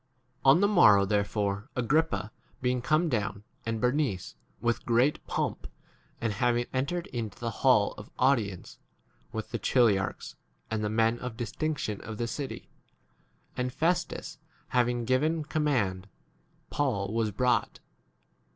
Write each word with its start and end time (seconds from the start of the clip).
23 0.41 0.49
On 0.55 0.59
the 0.61 0.67
morrow 0.67 1.05
therefore, 1.05 1.69
Agrippa 1.75 2.31
being 2.59 2.81
come, 2.81 3.43
and 3.67 3.79
Bernice, 3.79 4.33
with 4.59 4.83
great 4.83 5.23
pomp, 5.27 5.67
and 6.19 6.33
having 6.33 6.65
entered 6.73 7.05
into 7.13 7.37
the 7.37 7.51
hall 7.61 7.93
of 7.99 8.09
audience, 8.17 8.79
with 9.31 9.51
the 9.51 9.59
chili 9.59 9.97
archs 9.99 10.33
and 10.71 10.83
the 10.83 10.89
men 10.89 11.19
of 11.19 11.37
distinction 11.37 12.01
of 12.01 12.17
the 12.17 12.25
city, 12.27 12.67
and 13.55 13.71
Festus 13.71 14.39
having 14.69 15.05
given 15.05 15.43
command, 15.45 16.07
Paul 16.71 17.13
was 17.13 17.29
brought. 17.29 17.79